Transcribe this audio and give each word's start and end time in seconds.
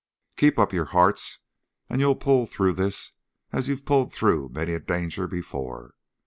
Keep 0.35 0.57
up 0.57 0.73
your 0.73 0.85
hearts 0.85 1.41
and 1.87 2.01
you'll 2.01 2.15
pull 2.15 2.47
through 2.47 2.73
this 2.73 3.11
as 3.51 3.67
you've 3.67 3.85
pulled 3.85 4.11
through 4.11 4.49
many 4.49 4.73
a 4.73 4.79
danger 4.79 5.27
before." 5.27 5.93